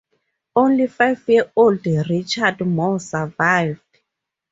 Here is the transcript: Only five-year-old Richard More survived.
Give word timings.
Only 0.55 0.87
five-year-old 0.87 1.85
Richard 1.85 2.65
More 2.65 2.99
survived. 2.99 3.99